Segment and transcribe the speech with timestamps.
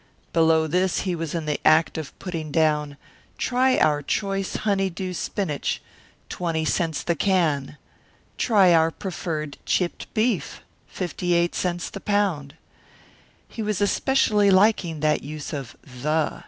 [0.33, 2.97] Below this he was in the act of putting down,
[3.37, 5.79] "Try our choice Honey dew spinach,
[6.29, 7.05] 20 cts.
[7.05, 7.77] the can."
[8.35, 11.91] "Try our Preferred Chipped Beef, 58 cts.
[11.91, 12.55] the pound."
[13.47, 16.39] He was especially liking that use of "the."